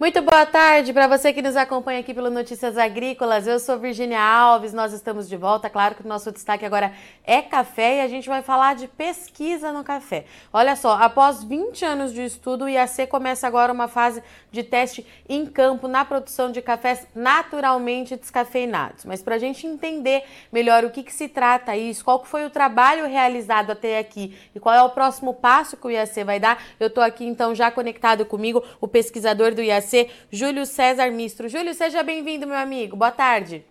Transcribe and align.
Muito 0.00 0.22
boa 0.22 0.46
tarde 0.46 0.94
para 0.94 1.06
você 1.06 1.30
que 1.30 1.42
nos 1.42 1.54
acompanha 1.56 2.00
aqui 2.00 2.14
pelo 2.14 2.30
Notícias 2.30 2.78
Agrícolas. 2.78 3.46
Eu 3.46 3.58
sou 3.58 3.78
Virginia 3.78 4.18
Alves, 4.18 4.72
nós 4.72 4.94
estamos 4.94 5.28
de 5.28 5.36
volta. 5.36 5.68
Claro 5.68 5.94
que 5.94 6.02
o 6.02 6.08
nosso 6.08 6.32
destaque 6.32 6.64
agora 6.64 6.90
é 7.22 7.42
café 7.42 7.98
e 7.98 8.00
a 8.00 8.08
gente 8.08 8.26
vai 8.26 8.40
falar 8.40 8.76
de 8.76 8.88
pesquisa 8.88 9.70
no 9.70 9.84
café. 9.84 10.24
Olha 10.50 10.74
só, 10.74 10.94
após 10.94 11.44
20 11.44 11.84
anos 11.84 12.14
de 12.14 12.24
estudo, 12.24 12.64
o 12.64 12.68
IAC 12.70 13.08
começa 13.08 13.46
agora 13.46 13.70
uma 13.70 13.88
fase 13.88 14.22
de 14.50 14.62
teste 14.62 15.06
em 15.28 15.44
campo 15.44 15.86
na 15.86 16.02
produção 16.02 16.50
de 16.50 16.62
cafés 16.62 17.06
naturalmente 17.14 18.16
descafeinados. 18.16 19.04
Mas 19.04 19.22
para 19.22 19.34
a 19.34 19.38
gente 19.38 19.66
entender 19.66 20.22
melhor 20.50 20.82
o 20.82 20.88
que, 20.88 21.02
que 21.02 21.12
se 21.12 21.28
trata 21.28 21.76
isso, 21.76 22.02
qual 22.02 22.24
foi 22.24 22.46
o 22.46 22.50
trabalho 22.50 23.06
realizado 23.06 23.72
até 23.72 23.98
aqui 23.98 24.34
e 24.54 24.58
qual 24.58 24.74
é 24.74 24.82
o 24.82 24.88
próximo 24.88 25.34
passo 25.34 25.76
que 25.76 25.86
o 25.86 25.90
IAC 25.90 26.24
vai 26.24 26.40
dar, 26.40 26.58
eu 26.80 26.86
estou 26.86 27.04
aqui 27.04 27.26
então 27.26 27.54
já 27.54 27.70
conectado 27.70 28.24
comigo, 28.24 28.64
o 28.80 28.88
pesquisador 28.88 29.54
do 29.54 29.62
IAC 29.62 29.89
Júlio 30.30 30.66
César 30.66 31.10
Mistro. 31.10 31.48
Júlio, 31.48 31.74
seja 31.74 32.02
bem-vindo, 32.02 32.46
meu 32.46 32.56
amigo. 32.56 32.96
Boa 32.96 33.10
tarde. 33.10 33.64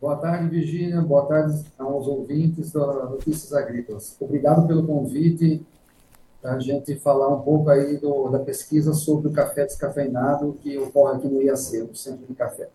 Boa 0.00 0.16
tarde, 0.16 0.48
Virginia. 0.48 1.00
Boa 1.00 1.26
tarde 1.26 1.62
aos 1.78 2.06
ouvintes 2.06 2.72
da 2.72 2.86
Notícias 3.04 3.52
Agrícolas. 3.52 4.16
Obrigado 4.18 4.66
pelo 4.66 4.86
convite 4.86 5.62
para 6.40 6.54
a 6.54 6.58
gente 6.58 6.96
falar 6.96 7.28
um 7.28 7.42
pouco 7.42 7.68
aí 7.68 7.98
do, 7.98 8.28
da 8.30 8.38
pesquisa 8.38 8.94
sobre 8.94 9.28
o 9.28 9.32
café 9.32 9.66
descafeinado 9.66 10.56
que 10.62 10.78
ocorre 10.78 11.18
aqui 11.18 11.28
no 11.28 11.42
IAC, 11.42 11.90
Centro 11.94 12.26
de 12.26 12.34
Café. 12.34 12.68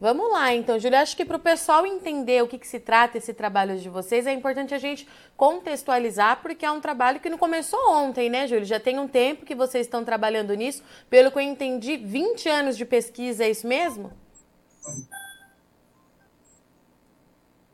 Vamos 0.00 0.30
lá, 0.30 0.54
então, 0.54 0.78
Júlia. 0.78 1.00
Acho 1.00 1.16
que 1.16 1.24
para 1.24 1.36
o 1.36 1.40
pessoal 1.40 1.84
entender 1.84 2.40
o 2.42 2.46
que, 2.46 2.56
que, 2.56 2.68
se 2.68 2.78
trata 2.78 3.18
esse 3.18 3.34
trabalho 3.34 3.76
de 3.76 3.88
vocês, 3.88 4.28
é 4.28 4.32
importante 4.32 4.72
a 4.72 4.78
gente 4.78 5.08
contextualizar, 5.36 6.40
porque 6.40 6.64
é 6.64 6.70
um 6.70 6.80
trabalho 6.80 7.18
que 7.18 7.28
não 7.28 7.36
começou 7.36 7.80
ontem, 7.90 8.30
né, 8.30 8.46
Júlia? 8.46 8.64
Já 8.64 8.78
tem 8.78 8.98
um 9.00 9.08
tempo 9.08 9.44
que 9.44 9.56
vocês 9.56 9.86
estão 9.86 10.04
trabalhando 10.04 10.54
nisso. 10.54 10.84
Pelo 11.10 11.32
que 11.32 11.38
eu 11.38 11.42
entendi, 11.42 11.96
20 11.96 12.48
anos 12.48 12.76
de 12.76 12.84
pesquisa, 12.84 13.44
é 13.44 13.50
isso 13.50 13.66
mesmo? 13.66 14.12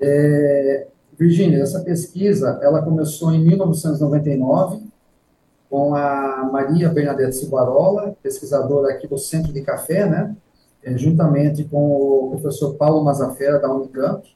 É, 0.00 0.86
Virginia, 1.18 1.62
essa 1.62 1.80
pesquisa 1.80 2.58
ela 2.62 2.82
começou 2.82 3.32
em 3.32 3.44
1999 3.44 4.82
com 5.68 5.94
a 5.94 6.48
Maria 6.50 6.88
Bernadette 6.88 7.36
Cibarola, 7.36 8.16
pesquisadora 8.22 8.92
aqui 8.94 9.06
do 9.06 9.18
Centro 9.18 9.52
de 9.52 9.60
Café, 9.60 10.06
né? 10.06 10.34
É, 10.84 10.96
juntamente 10.98 11.64
com 11.64 12.26
o 12.26 12.30
professor 12.30 12.74
Paulo 12.74 13.02
Mazafera, 13.02 13.58
da 13.58 13.72
Unicamp, 13.72 14.28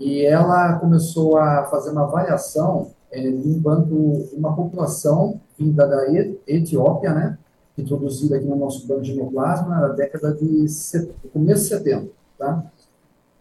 e 0.00 0.24
ela 0.24 0.78
começou 0.78 1.36
a 1.36 1.64
fazer 1.64 1.90
uma 1.90 2.04
avaliação 2.04 2.90
é, 3.10 3.28
um 3.28 4.28
uma 4.36 4.54
população 4.54 5.40
vinda 5.58 5.86
da 5.86 6.06
Etiópia, 6.46 7.12
né, 7.12 7.38
introduzida 7.76 8.36
aqui 8.36 8.46
no 8.46 8.56
nosso 8.56 8.86
banco 8.86 9.02
de 9.02 9.14
neoplasma 9.14 9.80
na 9.80 9.88
década 9.88 10.32
de 10.34 10.68
set... 10.68 11.10
começo 11.32 11.62
de 11.62 11.68
setembro, 11.68 12.12
tá? 12.38 12.64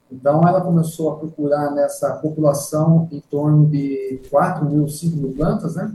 Então, 0.09 0.47
ela 0.47 0.62
começou 0.62 1.12
a 1.12 1.16
procurar 1.17 1.72
nessa 1.72 2.14
população 2.16 3.09
em 3.12 3.19
torno 3.19 3.66
de 3.66 4.22
4 4.30 4.64
mil, 4.66 4.88
5 4.88 5.17
mil 5.17 5.34
plantas, 5.34 5.75
né? 5.75 5.94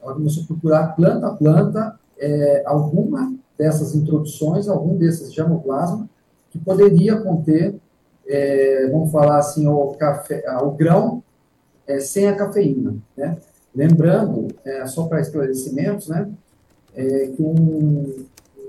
Ela 0.00 0.14
começou 0.14 0.44
a 0.44 0.46
procurar 0.46 0.94
planta 0.94 1.26
a 1.26 1.34
planta 1.34 2.00
é, 2.18 2.62
alguma 2.64 3.34
dessas 3.62 3.94
introduções, 3.94 4.66
algum 4.66 4.96
desses 4.96 5.32
germoplasma, 5.32 6.10
que 6.50 6.58
poderia 6.58 7.16
conter, 7.16 7.76
é, 8.26 8.88
vamos 8.90 9.12
falar 9.12 9.38
assim, 9.38 9.68
o, 9.68 9.94
café, 9.94 10.42
o 10.60 10.72
grão 10.72 11.22
é, 11.86 12.00
sem 12.00 12.26
a 12.26 12.34
cafeína. 12.34 12.96
Né? 13.16 13.38
Lembrando, 13.72 14.48
é, 14.64 14.84
só 14.86 15.04
para 15.04 15.20
esclarecimentos, 15.20 16.08
né, 16.08 16.28
é, 16.92 17.28
que 17.28 17.40
um, 17.40 18.26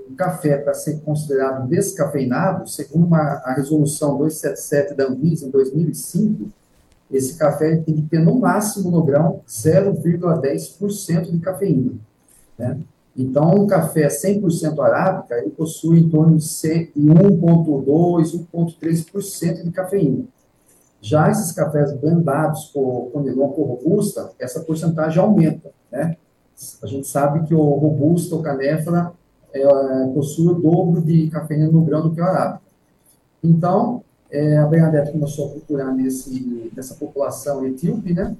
um 0.08 0.14
café, 0.14 0.58
para 0.58 0.74
ser 0.74 1.00
considerado 1.00 1.68
descafeinado, 1.68 2.68
segundo 2.70 3.06
uma, 3.06 3.18
a 3.18 3.52
resolução 3.52 4.16
277 4.16 4.94
da 4.94 5.08
Anvisa, 5.08 5.44
em 5.44 5.50
2005, 5.50 6.48
esse 7.10 7.36
café 7.36 7.76
tem 7.78 7.96
que 7.96 8.02
ter 8.02 8.20
no 8.20 8.38
máximo 8.38 8.92
no 8.92 9.02
grão 9.02 9.40
0,10% 9.48 11.32
de 11.32 11.38
cafeína. 11.40 11.92
Né? 12.56 12.78
Então, 13.16 13.54
um 13.54 13.66
café 13.66 14.08
100% 14.08 14.78
arábica, 14.80 15.38
ele 15.38 15.50
possui 15.50 16.00
em 16.00 16.08
torno 16.08 16.36
de 16.36 16.44
1,2%, 16.44 18.46
1,3% 18.52 19.62
de 19.62 19.70
cafeína. 19.70 20.24
Já 21.00 21.30
esses 21.30 21.52
cafés 21.52 21.92
blendados 21.92 22.70
com, 22.72 23.10
Negron 23.22 23.50
com 23.50 23.62
Robusta, 23.62 24.32
essa 24.38 24.60
porcentagem 24.60 25.22
aumenta, 25.22 25.70
né? 25.92 26.16
A 26.82 26.86
gente 26.86 27.06
sabe 27.06 27.46
que 27.46 27.54
o 27.54 27.62
Robusta, 27.62 28.34
o 28.34 28.42
Canéfora, 28.42 29.12
é, 29.52 29.66
possui 30.14 30.48
o 30.48 30.54
dobro 30.54 31.02
de 31.02 31.28
cafeína 31.28 31.68
no 31.68 31.82
grão 31.82 32.02
do 32.02 32.14
que 32.14 32.20
o 32.20 32.24
arábica. 32.24 32.62
Então, 33.42 34.02
é, 34.30 34.56
a 34.56 34.66
Bernadette 34.66 35.12
começou 35.12 35.46
a 35.46 35.50
procurar 35.50 35.92
nesse, 35.92 36.72
nessa 36.74 36.94
população 36.94 37.66
etíope, 37.66 38.14
né? 38.14 38.36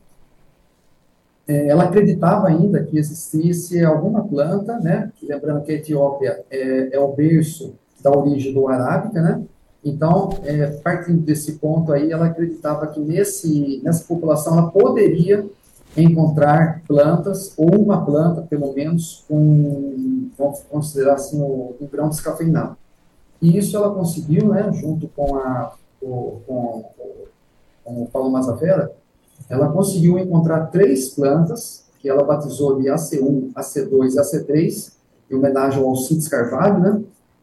É, 1.47 1.69
ela 1.69 1.85
acreditava 1.85 2.49
ainda 2.49 2.83
que 2.83 2.99
existisse 2.99 3.83
alguma 3.85 4.25
planta, 4.25 4.79
né? 4.79 5.13
Lembrando 5.23 5.63
que 5.63 5.73
a 5.73 5.75
Etiópia 5.75 6.45
é, 6.51 6.97
é 6.97 6.99
o 6.99 7.13
berço 7.13 7.75
da 8.03 8.11
origem 8.11 8.53
do 8.53 8.69
arábica, 8.69 9.21
né? 9.21 9.43
Então, 9.85 10.31
é, 10.45 10.67
partindo 10.83 11.21
desse 11.21 11.55
ponto 11.55 11.93
aí, 11.93 12.11
ela 12.11 12.27
acreditava 12.27 12.87
que 12.87 12.99
nesse, 12.99 13.81
nessa 13.85 14.05
população 14.05 14.59
ela 14.59 14.71
poderia 14.71 15.45
encontrar 15.97 16.83
plantas, 16.89 17.53
ou 17.57 17.71
uma 17.83 18.05
planta, 18.05 18.43
pelo 18.43 18.73
menos, 18.73 19.25
com, 19.29 20.31
vamos 20.37 20.61
considerar 20.63 21.15
assim, 21.15 21.41
o, 21.41 21.77
o 21.79 21.89
grão 21.93 22.09
descafeinado. 22.09 22.77
E 23.41 23.59
isso 23.59 23.77
ela 23.77 23.95
conseguiu, 23.95 24.49
né, 24.49 24.73
junto 24.73 25.07
com, 25.09 25.37
a, 25.37 25.75
o, 26.01 26.41
com, 26.47 26.85
com 27.85 28.03
o 28.03 28.09
Paulo 28.11 28.31
Mazavera, 28.31 28.91
ela 29.49 29.71
conseguiu 29.71 30.19
encontrar 30.19 30.67
três 30.67 31.11
plantas, 31.11 31.85
que 31.99 32.09
ela 32.09 32.25
batizou 32.25 32.81
de 32.81 32.89
AC1, 32.89 33.53
AC2 33.55 34.13
e 34.13 34.17
AC3, 34.17 34.93
em 35.31 35.35
homenagem 35.35 35.81
ao 35.81 35.89
Alcides 35.89 36.29
Carvalho, 36.29 36.81
né, 36.81 37.03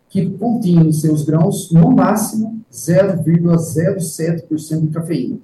que 0.09 0.29
continham 0.31 0.85
em 0.85 0.91
seus 0.91 1.23
grãos, 1.23 1.71
no 1.71 1.91
máximo, 1.91 2.59
0,07% 2.71 4.81
de 4.81 4.87
cafeína. 4.87 5.37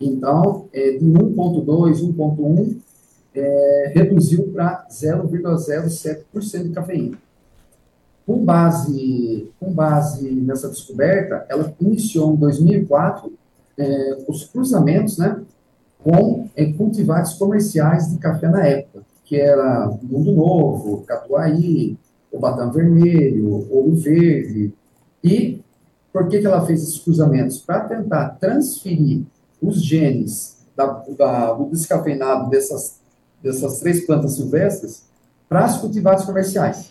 Então, 0.00 0.68
é, 0.72 0.92
de 0.92 1.04
1,2, 1.04 2.00
1,1, 2.02 2.76
é, 3.34 3.92
reduziu 3.94 4.44
para 4.52 4.86
0,07% 4.90 6.62
de 6.64 6.70
cafeína. 6.70 7.18
Com 8.26 8.44
base, 8.44 9.50
com 9.58 9.72
base 9.72 10.30
nessa 10.30 10.68
descoberta, 10.68 11.46
ela 11.48 11.74
iniciou 11.80 12.34
em 12.34 12.36
2004 12.36 13.32
é, 13.78 14.18
os 14.28 14.44
cruzamentos 14.44 15.16
né, 15.18 15.40
com 16.02 16.48
é, 16.56 16.72
cultivares 16.72 17.34
comerciais 17.34 18.10
de 18.10 18.18
café 18.18 18.48
na 18.48 18.66
época, 18.66 19.04
que 19.24 19.36
era 19.36 19.90
Mundo 20.02 20.32
Novo, 20.32 21.02
Catuaí, 21.02 21.96
o 22.30 22.38
Batão 22.38 22.70
Vermelho, 22.72 23.66
Ouro 23.70 23.94
Verde. 23.94 24.72
E 25.22 25.60
por 26.12 26.28
que, 26.28 26.40
que 26.40 26.46
ela 26.46 26.66
fez 26.66 26.82
esses 26.82 26.98
cruzamentos? 26.98 27.58
Para 27.58 27.80
tentar 27.80 28.30
transferir 28.40 29.22
os 29.60 29.82
genes 29.82 30.58
da, 30.76 31.04
da, 31.16 31.52
do 31.52 31.70
descafeinado 31.70 32.50
dessas, 32.50 33.00
dessas 33.42 33.78
três 33.78 34.04
plantas 34.04 34.34
silvestres 34.34 35.04
para 35.48 35.64
as 35.64 35.78
cultivares 35.78 36.24
comerciais. 36.24 36.90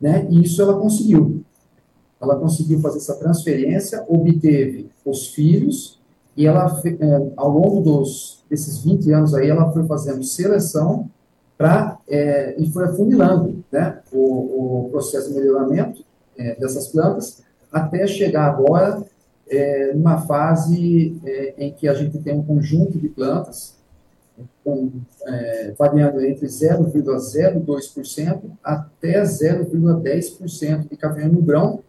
Né? 0.00 0.26
E 0.30 0.44
isso 0.44 0.62
ela 0.62 0.78
conseguiu. 0.78 1.44
Ela 2.20 2.36
conseguiu 2.36 2.80
fazer 2.80 2.98
essa 2.98 3.14
transferência, 3.16 4.04
obteve 4.08 4.90
os 5.04 5.28
filhos, 5.28 6.00
e 6.36 6.46
ela, 6.46 6.82
é, 6.84 7.32
ao 7.36 7.48
longo 7.48 7.80
dos, 7.80 8.44
desses 8.48 8.84
20 8.84 9.10
anos 9.12 9.34
aí, 9.34 9.48
ela 9.48 9.72
foi 9.72 9.86
fazendo 9.86 10.22
seleção 10.22 11.08
para 11.56 11.98
é, 12.06 12.54
e 12.58 12.70
foi 12.70 12.84
afunilando 12.84 13.64
né, 13.72 14.00
o, 14.12 14.86
o 14.86 14.88
processo 14.90 15.28
de 15.28 15.34
melhoramento 15.34 16.04
é, 16.36 16.54
dessas 16.56 16.88
plantas, 16.88 17.42
até 17.72 18.06
chegar 18.06 18.46
agora 18.46 19.02
é, 19.48 19.94
numa 19.94 20.20
fase 20.22 21.18
é, 21.24 21.54
em 21.58 21.72
que 21.72 21.88
a 21.88 21.94
gente 21.94 22.18
tem 22.18 22.34
um 22.34 22.42
conjunto 22.42 22.98
de 22.98 23.08
plantas 23.08 23.74
com, 24.62 24.90
é, 25.26 25.72
variando 25.78 26.20
entre 26.20 26.46
0,02% 26.46 28.42
até 28.62 29.22
0,10% 29.22 30.88
de 30.90 30.96
café 30.96 31.26
no 31.26 31.40
grão, 31.40 31.80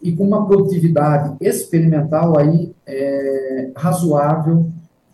e 0.00 0.14
com 0.14 0.24
uma 0.24 0.46
produtividade 0.46 1.36
experimental 1.40 2.38
aí 2.38 2.74
é, 2.86 3.70
razoável 3.76 4.70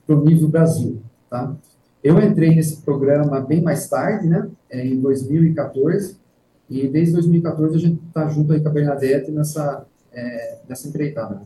para 0.07 0.17
o 0.17 0.25
nível 0.25 0.49
Brasil, 0.49 1.03
tá? 1.31 1.55
Eu 2.03 2.21
entrei 2.21 2.55
nesse 2.55 2.83
programa 2.83 3.41
bem 3.41 3.63
mais 3.63 3.89
tarde, 3.89 4.29
né, 4.29 4.51
é, 4.69 4.87
em 4.87 5.01
2014, 5.01 6.19
e 6.69 6.87
desde 6.87 7.15
2014 7.15 7.77
a 7.77 7.79
gente 7.79 8.03
está 8.07 8.29
junto 8.29 8.53
aí 8.53 8.61
com 8.61 8.69
a 8.69 8.73
Bernadette 8.73 9.31
nessa, 9.31 9.87
é, 10.13 10.59
nessa 10.69 10.87
empreitada. 10.89 11.43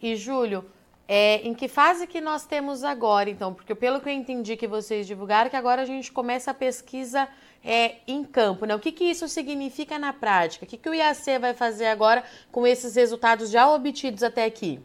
E, 0.00 0.16
Júlio, 0.16 0.64
É, 1.08 1.46
em 1.46 1.52
que 1.52 1.68
fase 1.68 2.06
que 2.06 2.20
nós 2.20 2.46
temos 2.46 2.84
agora, 2.84 3.28
então? 3.28 3.52
Porque 3.52 3.74
pelo 3.74 4.00
que 4.00 4.08
eu 4.08 4.12
entendi 4.14 4.56
que 4.56 4.66
vocês 4.66 5.06
divulgaram, 5.06 5.50
que 5.50 5.56
agora 5.56 5.82
a 5.82 5.84
gente 5.84 6.10
começa 6.10 6.52
a 6.52 6.54
pesquisa 6.54 7.28
é, 7.64 7.96
em 8.06 8.24
campo, 8.24 8.64
né? 8.64 8.74
O 8.74 8.78
que, 8.78 8.90
que 8.90 9.04
isso 9.04 9.28
significa 9.28 9.98
na 9.98 10.12
prática? 10.12 10.64
O 10.64 10.68
que, 10.68 10.76
que 10.76 10.88
o 10.88 10.94
IAC 10.94 11.38
vai 11.40 11.54
fazer 11.54 11.86
agora 11.86 12.24
com 12.50 12.66
esses 12.66 12.96
resultados 12.96 13.50
já 13.50 13.72
obtidos 13.72 14.22
até 14.22 14.44
aqui? 14.44 14.80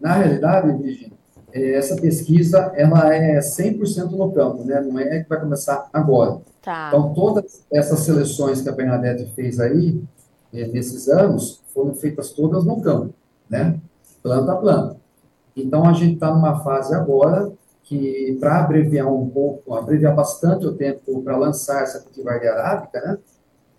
Na 0.00 0.14
realidade, 0.14 0.72
Virginia, 0.78 1.12
é, 1.52 1.74
essa 1.74 1.96
pesquisa 1.96 2.72
ela 2.76 3.14
é 3.14 3.38
100% 3.40 4.10
no 4.10 4.32
campo, 4.32 4.64
né? 4.64 4.80
Não 4.80 4.98
é 4.98 5.22
que 5.22 5.28
vai 5.28 5.40
começar 5.40 5.88
agora. 5.92 6.40
Tá. 6.62 6.88
Então, 6.88 7.12
todas 7.12 7.64
essas 7.72 8.00
seleções 8.00 8.60
que 8.60 8.68
a 8.68 8.72
Bernadette 8.72 9.30
fez 9.34 9.58
aí, 9.58 10.02
é, 10.54 10.66
nesses 10.68 11.08
anos, 11.08 11.60
foram 11.74 11.94
feitas 11.94 12.30
todas 12.30 12.64
no 12.64 12.80
campo, 12.80 13.12
né? 13.50 13.78
Planta 14.22 14.52
a 14.52 14.56
planta. 14.56 14.96
Então, 15.56 15.86
a 15.86 15.92
gente 15.92 16.14
está 16.14 16.32
numa 16.32 16.60
fase 16.60 16.94
agora 16.94 17.52
que, 17.82 18.36
para 18.40 18.60
abreviar 18.60 19.12
um 19.12 19.28
pouco, 19.28 19.74
abreviar 19.74 20.14
bastante 20.14 20.66
o 20.66 20.74
tempo 20.74 21.22
para 21.22 21.36
lançar 21.36 21.82
essa 21.82 22.00
cultivaria 22.00 22.52
arábica, 22.52 23.00
né? 23.00 23.18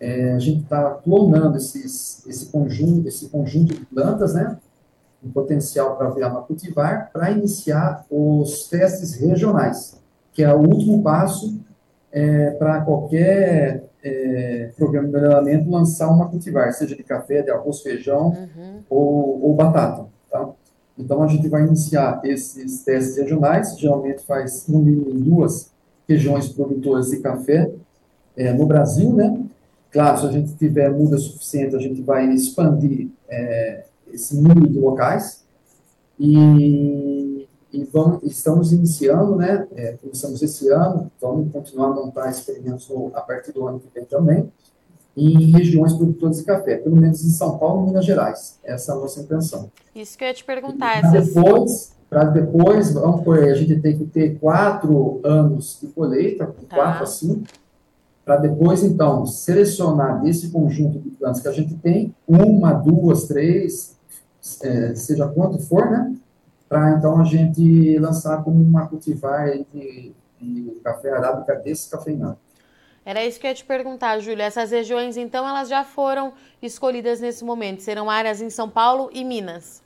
É, 0.00 0.32
a 0.32 0.38
gente 0.38 0.64
está 0.64 0.90
clonando 0.90 1.56
esses, 1.56 2.26
esse 2.26 2.46
conjunto, 2.46 3.08
esse 3.08 3.28
conjunto 3.28 3.74
de 3.74 3.86
plantas, 3.86 4.34
né? 4.34 4.58
um 5.24 5.30
potencial 5.30 5.96
para 5.96 6.10
virar 6.10 6.28
uma 6.28 6.42
cultivar, 6.42 7.10
para 7.12 7.30
iniciar 7.30 8.04
os 8.10 8.68
testes 8.68 9.14
regionais, 9.14 9.98
que 10.32 10.42
é 10.42 10.52
o 10.52 10.58
último 10.58 11.02
passo 11.02 11.58
é, 12.12 12.50
para 12.50 12.82
qualquer 12.82 13.84
é, 14.02 14.70
programa 14.76 15.08
de 15.08 15.14
melhoramento 15.14 15.70
lançar 15.70 16.08
uma 16.08 16.28
cultivar, 16.28 16.72
seja 16.72 16.94
de 16.94 17.02
café, 17.02 17.42
de 17.42 17.50
arroz, 17.50 17.80
feijão 17.80 18.28
uhum. 18.28 18.80
ou, 18.90 19.46
ou, 19.46 19.54
batata. 19.54 20.06
Então, 20.98 21.22
a 21.22 21.26
gente 21.26 21.48
vai 21.48 21.66
iniciar 21.66 22.20
esses 22.24 22.84
testes 22.84 23.16
regionais, 23.16 23.78
geralmente 23.78 24.24
faz 24.24 24.66
no 24.68 24.78
mínimo 24.78 25.12
duas 25.12 25.72
regiões 26.08 26.48
produtoras 26.48 27.10
de 27.10 27.18
café 27.18 27.70
é, 28.36 28.52
no 28.52 28.66
Brasil, 28.66 29.12
né? 29.12 29.44
Claro, 29.90 30.20
se 30.20 30.26
a 30.26 30.30
gente 30.30 30.54
tiver 30.54 30.90
muda 30.90 31.18
suficiente, 31.18 31.76
a 31.76 31.78
gente 31.78 32.02
vai 32.02 32.28
expandir 32.32 33.08
é, 33.28 33.84
esse 34.12 34.36
número 34.36 34.68
de 34.68 34.78
locais. 34.78 35.44
E, 36.18 37.48
e 37.72 37.84
vamos, 37.92 38.22
estamos 38.22 38.72
iniciando, 38.72 39.34
né, 39.36 39.66
é, 39.74 39.96
começamos 40.00 40.40
esse 40.42 40.68
ano, 40.68 41.10
vamos 41.20 41.50
continuar 41.52 41.88
a 41.88 41.94
montar 41.94 42.30
experimentos 42.30 42.88
no, 42.88 43.10
a 43.14 43.20
partir 43.20 43.52
do 43.52 43.66
ano 43.66 43.80
que 43.80 43.88
vem 43.92 44.04
também, 44.04 44.52
em 45.16 45.50
regiões 45.52 45.92
produtoras 45.92 46.38
de 46.38 46.44
café, 46.44 46.76
pelo 46.76 46.96
menos 46.96 47.24
em 47.24 47.30
São 47.30 47.58
Paulo 47.58 47.84
e 47.84 47.86
Minas 47.86 48.04
Gerais. 48.04 48.58
Essa 48.64 48.92
é 48.92 48.94
a 48.94 48.98
nossa 48.98 49.20
intenção. 49.20 49.70
Isso 49.94 50.18
que 50.18 50.24
eu 50.24 50.28
ia 50.28 50.34
te 50.34 50.44
perguntar. 50.44 51.00
Para 51.00 51.20
depois, 51.20 51.92
para 52.10 52.24
depois, 52.24 52.92
vamos 52.92 53.22
por, 53.22 53.38
a 53.38 53.54
gente 53.54 53.80
tem 53.80 53.96
que 53.96 54.04
ter 54.04 54.38
quatro 54.38 55.20
anos 55.24 55.78
de 55.80 55.88
colheita, 55.88 56.46
tá. 56.46 56.76
quatro 56.76 57.04
a 57.04 57.06
cinco, 57.06 57.44
para 58.24 58.36
depois, 58.36 58.82
então, 58.82 59.26
selecionar 59.26 60.22
desse 60.22 60.50
conjunto 60.50 60.98
de 60.98 61.10
plantas 61.10 61.42
que 61.42 61.48
a 61.48 61.52
gente 61.52 61.74
tem, 61.74 62.14
uma, 62.26 62.72
duas, 62.72 63.24
três, 63.24 63.96
é, 64.62 64.94
seja 64.94 65.28
quanto 65.28 65.58
for, 65.58 65.90
né? 65.90 66.14
Para 66.68 66.92
então 66.92 67.20
a 67.20 67.24
gente 67.24 67.98
lançar 67.98 68.42
como 68.42 68.62
uma 68.62 68.86
cultivar 68.86 69.50
de, 69.72 70.12
de 70.40 70.80
café 70.82 71.12
arábica 71.12 71.54
descafeinado. 71.56 72.38
Era 73.04 73.24
isso 73.24 73.38
que 73.38 73.46
eu 73.46 73.50
ia 73.50 73.54
te 73.54 73.64
perguntar, 73.64 74.18
Júlia. 74.18 74.44
Essas 74.44 74.70
regiões, 74.70 75.16
então, 75.16 75.46
elas 75.46 75.68
já 75.68 75.84
foram 75.84 76.32
escolhidas 76.62 77.20
nesse 77.20 77.44
momento? 77.44 77.82
Serão 77.82 78.08
áreas 78.08 78.40
em 78.40 78.50
São 78.50 78.68
Paulo 78.68 79.10
e 79.12 79.24
Minas? 79.24 79.82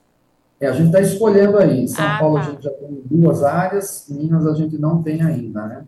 É, 0.61 0.69
a 0.69 0.73
gente 0.73 0.87
está 0.87 1.01
escolhendo 1.01 1.59
aí. 1.59 1.81
Em 1.83 1.87
São 1.87 2.05
ah, 2.05 2.19
Paulo 2.19 2.35
tá. 2.37 2.41
a 2.41 2.51
gente 2.51 2.63
já 2.63 2.71
tem 2.71 3.03
duas 3.05 3.43
áreas, 3.43 4.07
Minas 4.09 4.47
a 4.47 4.55
gente 4.55 4.79
não 4.79 5.03
tem 5.03 5.23
ainda, 5.23 5.67
né? 5.67 5.85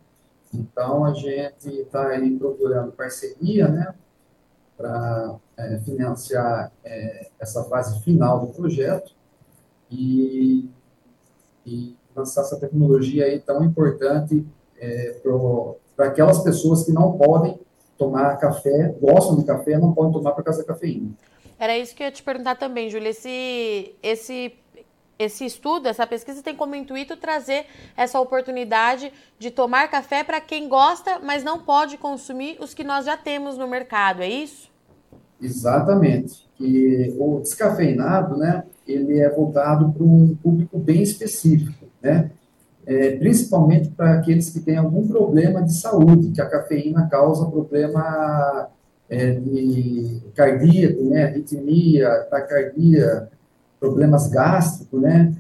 Então 0.53 1.05
a 1.05 1.13
gente 1.15 1.69
está 1.69 2.09
aí 2.09 2.37
procurando 2.37 2.91
parceria, 2.93 3.69
né? 3.69 3.95
para 4.81 5.37
é, 5.59 5.79
financiar 5.81 6.73
é, 6.83 7.29
essa 7.39 7.63
fase 7.65 8.03
final 8.03 8.47
do 8.47 8.47
projeto 8.55 9.13
e, 9.91 10.71
e, 11.67 11.95
lançar 12.17 12.41
essa 12.41 12.59
tecnologia 12.59 13.27
aí 13.27 13.39
tão 13.39 13.63
importante 13.63 14.45
é, 14.79 15.13
para 15.23 15.33
aquelas 16.07 16.39
pessoas 16.43 16.85
que 16.85 16.93
não 16.93 17.13
podem 17.13 17.59
tomar 17.97 18.37
café, 18.39 18.95
gostam 19.01 19.37
de 19.37 19.45
café, 19.45 19.79
não 19.79 19.93
podem 19.93 20.13
tomar 20.13 20.33
por 20.33 20.43
causa 20.43 20.61
da 20.61 20.67
cafeína. 20.67 21.11
Era 21.59 21.77
isso 21.77 21.95
que 21.95 22.03
eu 22.03 22.07
ia 22.07 22.13
te 22.13 22.23
perguntar 22.23 22.55
também, 22.57 22.89
Júlia. 22.89 23.11
Esse, 23.11 23.95
esse, 24.03 24.55
esse 25.19 25.45
estudo, 25.45 25.87
essa 25.87 26.07
pesquisa 26.07 26.43
tem 26.43 26.57
como 26.57 26.75
intuito 26.75 27.17
trazer 27.19 27.67
essa 27.95 28.19
oportunidade 28.19 29.13
de 29.39 29.51
tomar 29.51 29.91
café 29.91 30.25
para 30.25 30.41
quem 30.41 30.69
gosta, 30.69 31.19
mas 31.19 31.45
não 31.45 31.59
pode 31.59 31.99
consumir 31.99 32.57
os 32.61 32.73
que 32.73 32.83
nós 32.83 33.05
já 33.05 33.19
temos 33.19 33.59
no 33.59 33.69
mercado, 33.69 34.23
é 34.23 34.29
isso? 34.29 34.71
Exatamente. 35.39 36.49
E 36.59 37.15
o 37.19 37.41
descafeinado, 37.41 38.39
né, 38.39 38.65
ele 38.87 39.21
é 39.21 39.29
voltado 39.29 39.93
para 39.93 40.03
um 40.03 40.35
público 40.43 40.79
bem 40.79 41.03
específico, 41.03 41.87
né? 42.01 42.31
É, 42.87 43.17
principalmente 43.17 43.91
para 43.91 44.15
aqueles 44.15 44.51
que 44.51 44.61
têm 44.61 44.77
algum 44.77 45.07
problema 45.07 45.63
de 45.63 45.73
saúde, 45.75 46.31
que 46.31 46.41
a 46.41 46.49
cafeína 46.49 47.09
causa 47.09 47.47
problema 47.47 48.69
é, 49.09 49.33
de 49.33 50.23
cardíaco, 50.35 51.03
né, 51.05 51.25
arritmia, 51.25 52.27
taquicardia, 52.31 53.29
problemas 53.79 54.29
gástricos, 54.29 55.01
né? 55.01 55.35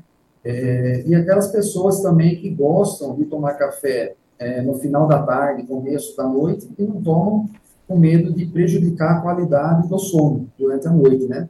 É, 0.44 1.04
e 1.06 1.14
aquelas 1.14 1.48
pessoas 1.48 2.00
também 2.00 2.36
que 2.36 2.48
gostam 2.50 3.14
de 3.14 3.24
tomar 3.26 3.54
café 3.54 4.14
é, 4.38 4.62
no 4.62 4.74
final 4.74 5.06
da 5.06 5.22
tarde, 5.22 5.66
começo 5.66 6.16
da 6.16 6.26
noite, 6.26 6.68
e 6.78 6.82
não 6.82 7.00
tomam 7.02 7.48
com 7.86 7.98
medo 7.98 8.32
de 8.32 8.46
prejudicar 8.46 9.18
a 9.18 9.20
qualidade 9.20 9.88
do 9.88 9.98
sono 9.98 10.48
durante 10.58 10.88
a 10.88 10.90
noite, 10.90 11.26
né? 11.26 11.48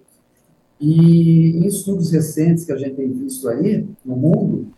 E 0.81 1.59
em 1.59 1.67
estudos 1.67 2.11
recentes 2.11 2.65
que 2.65 2.73
a 2.73 2.77
gente 2.77 2.97
tem 2.97 3.13
visto 3.13 3.49
aí 3.49 3.87
no 4.05 4.17
mundo, 4.17 4.69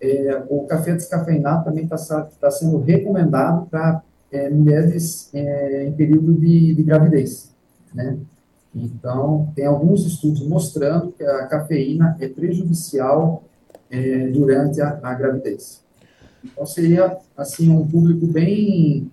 é, 0.00 0.42
o 0.48 0.64
café 0.66 0.94
descafeinado 0.94 1.64
também 1.64 1.84
está 1.84 2.22
tá 2.40 2.50
sendo 2.50 2.78
recomendado 2.78 3.66
para 3.66 4.02
é, 4.30 4.48
mulheres 4.50 5.30
é, 5.34 5.86
em 5.86 5.92
período 5.92 6.34
de, 6.34 6.74
de, 6.74 6.82
gravidez, 6.82 7.54
né? 7.94 8.16
Então, 8.74 9.50
tem 9.56 9.66
alguns 9.66 10.06
estudos 10.06 10.46
mostrando 10.46 11.12
que 11.12 11.24
a 11.24 11.46
cafeína 11.46 12.16
é 12.20 12.28
prejudicial 12.28 13.42
é, 13.90 14.28
durante 14.28 14.80
a, 14.80 15.00
a 15.02 15.14
gravidez. 15.14 15.82
Então, 16.44 16.64
seria, 16.66 17.16
assim, 17.36 17.70
um 17.70 17.86
público 17.88 18.26
bem 18.26 19.10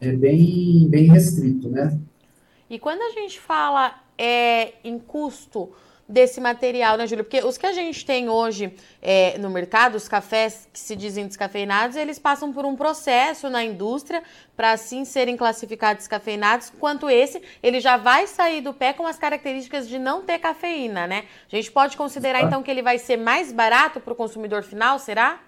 é 0.00 0.12
bem, 0.12 0.88
bem 0.88 1.08
restrito, 1.08 1.68
né? 1.68 1.98
E 2.70 2.78
quando 2.78 3.02
a 3.02 3.10
gente 3.10 3.38
fala 3.38 3.94
é, 4.16 4.72
em 4.82 4.98
custo 4.98 5.70
desse 6.10 6.40
material, 6.40 6.98
né, 6.98 7.06
Júlia? 7.06 7.22
Porque 7.22 7.38
os 7.38 7.56
que 7.56 7.64
a 7.64 7.72
gente 7.72 8.04
tem 8.04 8.28
hoje 8.28 8.74
é, 9.00 9.38
no 9.38 9.48
mercado, 9.48 9.94
os 9.94 10.08
cafés 10.08 10.68
que 10.72 10.78
se 10.78 10.96
dizem 10.96 11.26
descafeinados, 11.26 11.96
eles 11.96 12.18
passam 12.18 12.52
por 12.52 12.64
um 12.64 12.74
processo 12.74 13.48
na 13.48 13.64
indústria 13.64 14.22
para 14.56 14.72
assim 14.72 15.04
serem 15.04 15.36
classificados 15.36 16.00
descafeinados, 16.00 16.70
quanto 16.78 17.08
esse, 17.08 17.40
ele 17.62 17.80
já 17.80 17.96
vai 17.96 18.26
sair 18.26 18.60
do 18.60 18.74
pé 18.74 18.92
com 18.92 19.06
as 19.06 19.16
características 19.16 19.88
de 19.88 19.98
não 19.98 20.22
ter 20.22 20.38
cafeína, 20.38 21.06
né? 21.06 21.24
A 21.50 21.56
gente 21.56 21.70
pode 21.70 21.96
considerar, 21.96 22.42
então, 22.42 22.62
que 22.62 22.70
ele 22.70 22.82
vai 22.82 22.98
ser 22.98 23.16
mais 23.16 23.52
barato 23.52 24.00
para 24.00 24.12
o 24.12 24.16
consumidor 24.16 24.62
final, 24.62 24.98
será? 24.98 25.40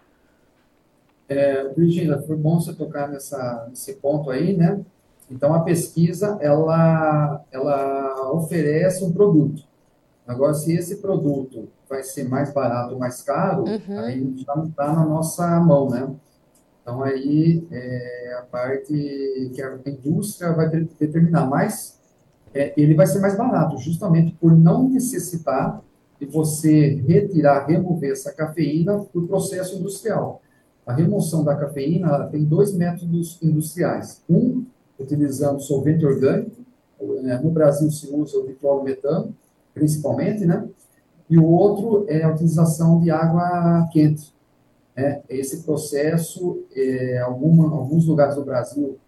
É, 1.28 1.68
Virginia, 1.76 2.22
foi 2.22 2.36
bom 2.36 2.60
você 2.60 2.72
tocar 2.72 3.08
nessa, 3.08 3.66
nesse 3.68 3.94
ponto 3.94 4.30
aí, 4.30 4.56
né? 4.56 4.80
Então, 5.30 5.52
a 5.54 5.60
pesquisa, 5.60 6.38
ela, 6.40 7.42
ela 7.50 8.32
oferece 8.32 9.02
um 9.04 9.12
produto. 9.12 9.71
Agora, 10.26 10.54
se 10.54 10.74
esse 10.74 10.96
produto 10.96 11.68
vai 11.88 12.02
ser 12.02 12.28
mais 12.28 12.52
barato 12.52 12.94
ou 12.94 12.98
mais 12.98 13.22
caro, 13.22 13.64
uhum. 13.64 13.98
aí 13.98 14.34
já 14.36 14.54
não 14.56 14.66
está 14.66 14.92
na 14.92 15.04
nossa 15.04 15.60
mão, 15.60 15.88
né? 15.88 16.08
Então, 16.80 17.02
aí 17.02 17.66
é 17.70 18.36
a 18.38 18.42
parte 18.42 19.50
que 19.54 19.62
a 19.62 19.78
indústria 19.86 20.52
vai 20.52 20.68
determinar, 20.68 21.46
mas 21.46 22.00
é, 22.54 22.72
ele 22.76 22.94
vai 22.94 23.06
ser 23.06 23.20
mais 23.20 23.36
barato, 23.36 23.78
justamente 23.78 24.32
por 24.34 24.56
não 24.56 24.88
necessitar 24.88 25.82
de 26.20 26.26
você 26.26 27.02
retirar, 27.06 27.66
remover 27.66 28.12
essa 28.12 28.32
cafeína 28.32 29.04
do 29.12 29.26
processo 29.26 29.76
industrial. 29.76 30.40
A 30.86 30.92
remoção 30.92 31.44
da 31.44 31.54
cafeína 31.56 32.26
tem 32.26 32.44
dois 32.44 32.74
métodos 32.74 33.38
industriais. 33.42 34.22
Um, 34.28 34.64
utilizando 34.98 35.60
solvente 35.60 36.04
orgânico, 36.04 36.62
né, 37.22 37.40
no 37.42 37.50
Brasil 37.50 37.90
se 37.90 38.08
usa 38.12 38.38
o 38.38 38.46
ditrolometano, 38.46 39.34
principalmente, 39.74 40.44
né? 40.44 40.68
E 41.28 41.38
o 41.38 41.46
outro 41.46 42.04
é 42.08 42.22
a 42.22 42.30
utilização 42.30 43.00
de 43.00 43.10
água 43.10 43.88
quente. 43.92 44.32
Né? 44.94 45.22
Esse 45.28 45.62
processo, 45.62 46.62
é, 46.74 47.18
alguma, 47.18 47.64
alguns 47.74 48.06
lugares 48.06 48.34
do 48.34 48.44
Brasil 48.44 48.98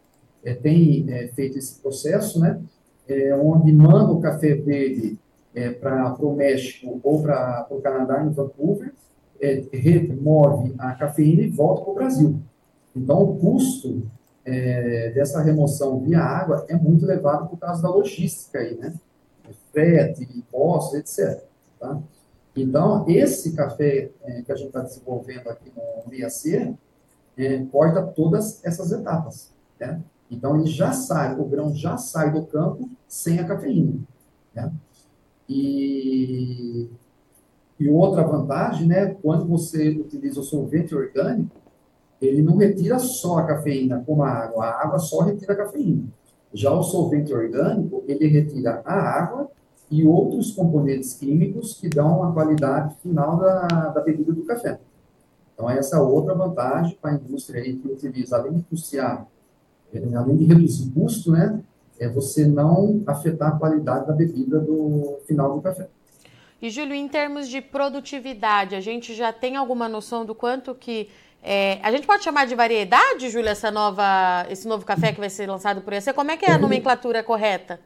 é, 0.43 0.55
têm 0.55 1.07
é, 1.09 1.29
feito 1.29 1.59
esse 1.59 1.81
processo, 1.81 2.41
né? 2.41 2.61
É, 3.07 3.35
onde 3.37 3.71
manda 3.71 4.13
o 4.13 4.21
café 4.21 4.55
verde 4.55 5.19
é, 5.55 5.71
para 5.71 6.17
o 6.19 6.35
México 6.35 6.99
ou 7.03 7.23
para 7.23 7.67
o 7.71 7.81
Canadá, 7.81 8.25
em 8.25 8.31
Vancouver, 8.31 8.95
é, 9.41 9.63
remove 9.73 10.75
a 10.79 10.93
cafeína 10.93 11.43
e 11.43 11.51
volta 11.51 11.83
para 11.83 11.91
o 11.91 11.95
Brasil. 11.95 12.41
Então, 12.97 13.23
o 13.23 13.37
custo 13.37 14.03
é, 14.45 15.11
dessa 15.11 15.43
remoção 15.43 16.01
via 16.01 16.21
água 16.21 16.65
é 16.69 16.77
muito 16.77 17.05
elevado 17.05 17.49
por 17.49 17.59
causa 17.59 17.83
da 17.83 17.91
logística 17.91 18.59
aí, 18.59 18.77
né? 18.77 18.95
Frete, 19.73 20.29
impostos, 20.37 20.95
etc. 20.95 21.45
Tá? 21.79 22.01
Então, 22.57 23.05
esse 23.09 23.53
café 23.55 24.11
é, 24.23 24.43
que 24.43 24.53
a 24.53 24.57
gente 24.57 24.69
está 24.69 24.81
desenvolvendo 24.81 25.49
aqui 25.49 25.73
no 26.07 26.15
IAC 26.15 26.77
é, 27.37 27.65
corta 27.67 28.03
todas 28.03 28.65
essas 28.65 28.93
etapas. 28.93 29.53
Né? 29.79 30.01
Então, 30.31 30.57
ele 30.57 30.67
já 30.67 30.93
sai, 30.93 31.39
o 31.39 31.45
grão 31.45 31.75
já 31.75 31.97
sai 31.97 32.33
do 32.33 32.47
campo 32.47 32.89
sem 33.09 33.41
a 33.41 33.45
cafeína. 33.45 34.01
Né? 34.55 34.73
E, 35.49 36.89
e 37.79 37.89
outra 37.89 38.23
vantagem, 38.23 38.87
né, 38.87 39.15
quando 39.21 39.47
você 39.47 39.91
utiliza 39.91 40.41
o 40.41 40.45
solvente 40.45 40.95
orgânico, 40.95 41.57
ele 42.21 42.43
não 42.43 42.57
retira 42.57 42.99
só 42.99 43.39
a 43.39 43.47
cafeína 43.47 44.03
como 44.07 44.23
a 44.23 44.31
água, 44.31 44.65
a 44.65 44.83
água 44.83 44.99
só 44.99 45.23
retira 45.23 45.53
a 45.53 45.57
cafeína. 45.57 46.05
Já 46.55 46.73
o 46.73 46.83
solvente 46.83 47.35
orgânico, 47.35 48.05
ele 48.07 48.29
retira 48.29 48.81
a 48.85 48.95
água 48.95 49.51
e 49.91 50.07
outros 50.07 50.53
componentes 50.53 51.15
químicos 51.15 51.75
que 51.75 51.89
dão 51.89 52.23
a 52.23 52.33
qualidade 52.33 52.95
final 53.03 53.37
da, 53.37 53.67
da 53.67 54.01
bebida 54.01 54.33
do 54.33 54.45
café. 54.45 54.79
Então, 55.53 55.69
essa 55.69 55.97
é 55.97 56.01
outra 56.01 56.35
vantagem 56.35 56.97
para 57.01 57.11
a 57.11 57.15
indústria 57.15 57.61
aí 57.61 57.77
que 57.77 57.89
utiliza, 57.89 58.37
além 58.37 58.55
de 58.55 58.63
custear, 58.63 59.27
é, 59.93 59.99
além 60.17 60.37
de 60.37 60.45
reduzir 60.45 60.91
custo, 60.93 61.33
né, 61.33 61.61
é 61.99 62.09
você 62.09 62.47
não 62.47 63.03
afetar 63.07 63.55
a 63.55 63.59
qualidade 63.59 64.07
da 64.07 64.13
bebida 64.13 64.59
do 64.59 65.19
final 65.27 65.55
do 65.55 65.61
café. 65.61 65.89
E, 66.61 66.71
Júlio, 66.71 66.95
em 66.95 67.07
termos 67.07 67.49
de 67.49 67.61
produtividade, 67.61 68.75
a 68.75 68.81
gente 68.81 69.13
já 69.15 69.33
tem 69.33 69.57
alguma 69.57 69.89
noção 69.89 70.25
do 70.25 70.35
quanto 70.35 70.75
que 70.75 71.09
é, 71.47 71.79
a 71.83 71.91
gente 71.91 72.07
pode 72.07 72.25
chamar 72.25 72.47
de 72.47 72.55
variedade, 72.55 73.29
Júlia, 73.29 73.51
essa 73.51 73.71
nova, 73.71 74.47
esse 74.49 74.67
novo 74.67 74.87
café 74.87 75.13
que 75.13 75.21
vai 75.21 75.29
ser 75.29 75.47
lançado 75.47 75.83
por 75.83 75.93
você? 75.93 76.11
Como 76.11 76.31
é 76.31 76.39
que 76.39 76.47
é 76.47 76.53
a 76.53 76.59
nomenclatura 76.59 77.23
correta? 77.23 77.79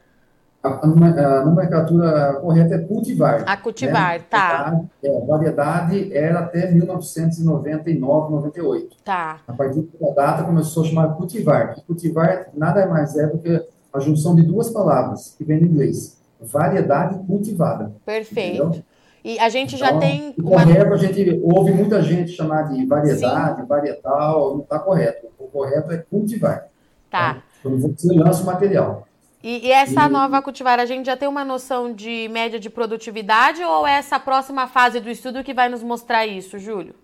A, 0.62 0.84
a, 0.84 1.44
nomenclatura 1.44 2.34
correta 2.40 2.76
é 2.76 2.78
cultivar. 2.78 3.42
A 3.46 3.56
cultivar, 3.56 4.18
né? 4.20 4.24
tá. 4.30 4.80
É, 5.02 5.16
a 5.16 5.24
variedade 5.24 6.16
era 6.16 6.38
até 6.38 6.70
1999, 6.70 8.30
98. 8.30 8.96
Tá. 9.04 9.40
A 9.48 9.52
partir 9.52 9.88
da 10.00 10.10
data 10.10 10.44
começou 10.44 10.84
a 10.84 10.86
chamar 10.86 11.16
cultivar. 11.16 11.74
E 11.76 11.82
cultivar 11.82 12.50
nada 12.54 12.86
mais 12.86 13.16
é 13.16 13.26
do 13.26 13.38
que 13.38 13.60
a 13.92 13.98
junção 13.98 14.36
de 14.36 14.42
duas 14.42 14.70
palavras, 14.70 15.34
que 15.36 15.42
vem 15.42 15.58
em 15.58 15.64
inglês. 15.64 16.16
Variedade 16.40 17.18
cultivada. 17.26 17.92
Perfeito. 18.06 18.62
Entendeu? 18.62 18.84
E 19.28 19.38
a 19.38 19.50
gente 19.50 19.76
já 19.76 19.88
então, 19.88 20.00
tem. 20.00 20.34
O 20.38 20.48
uma... 20.48 20.64
correto, 20.64 20.94
a 20.94 20.96
gente 20.96 21.40
ouve 21.44 21.70
muita 21.72 22.00
gente 22.00 22.30
chamar 22.30 22.62
de 22.62 22.86
variedade, 22.86 23.60
Sim. 23.60 23.66
varietal, 23.66 24.54
não 24.54 24.62
está 24.62 24.78
correto. 24.78 25.26
O 25.38 25.48
correto 25.48 25.92
é 25.92 25.98
cultivar. 25.98 26.66
Tá. 27.10 27.34
Né? 27.34 27.42
Quando 27.62 27.78
você 27.78 28.14
lança 28.14 28.42
o 28.42 28.46
material. 28.46 29.06
E, 29.44 29.66
e 29.66 29.70
essa 29.70 30.06
e... 30.06 30.08
nova 30.08 30.40
cultivar, 30.40 30.80
a 30.80 30.86
gente 30.86 31.04
já 31.04 31.14
tem 31.14 31.28
uma 31.28 31.44
noção 31.44 31.92
de 31.92 32.26
média 32.28 32.58
de 32.58 32.70
produtividade 32.70 33.62
ou 33.62 33.86
é 33.86 33.98
essa 33.98 34.18
próxima 34.18 34.66
fase 34.66 34.98
do 34.98 35.10
estudo 35.10 35.44
que 35.44 35.52
vai 35.52 35.68
nos 35.68 35.82
mostrar 35.82 36.26
isso, 36.26 36.58
Júlio? 36.58 36.94